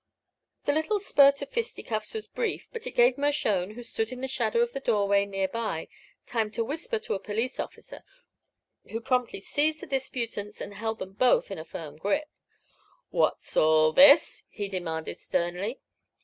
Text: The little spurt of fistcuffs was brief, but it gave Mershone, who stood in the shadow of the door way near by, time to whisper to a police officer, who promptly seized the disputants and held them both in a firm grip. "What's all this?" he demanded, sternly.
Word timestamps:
The 0.65 0.71
little 0.71 0.99
spurt 0.99 1.43
of 1.43 1.51
fistcuffs 1.51 2.15
was 2.15 2.27
brief, 2.27 2.67
but 2.73 2.87
it 2.87 2.95
gave 2.97 3.19
Mershone, 3.19 3.75
who 3.75 3.83
stood 3.83 4.11
in 4.11 4.21
the 4.21 4.27
shadow 4.27 4.61
of 4.61 4.73
the 4.73 4.79
door 4.79 5.07
way 5.07 5.27
near 5.27 5.47
by, 5.47 5.89
time 6.25 6.49
to 6.53 6.63
whisper 6.63 6.97
to 6.97 7.13
a 7.13 7.19
police 7.19 7.59
officer, 7.59 8.01
who 8.89 8.99
promptly 8.99 9.39
seized 9.41 9.79
the 9.79 9.85
disputants 9.85 10.59
and 10.59 10.73
held 10.73 10.97
them 10.97 11.13
both 11.13 11.51
in 11.51 11.59
a 11.59 11.63
firm 11.65 11.97
grip. 11.97 12.25
"What's 13.11 13.55
all 13.55 13.93
this?" 13.93 14.43
he 14.49 14.67
demanded, 14.67 15.19
sternly. 15.19 15.79